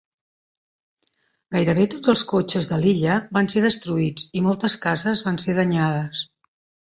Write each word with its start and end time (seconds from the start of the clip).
Gairebé 1.55 1.83
tots 1.95 2.11
els 2.13 2.23
cotxes 2.31 2.69
de 2.71 2.79
l'illa 2.85 3.19
van 3.37 3.51
ser 3.55 3.63
destruïts 3.65 4.27
i 4.41 4.45
moltes 4.47 4.79
cases 4.87 5.21
van 5.27 5.41
ser 5.47 5.55
danyades. 5.59 6.25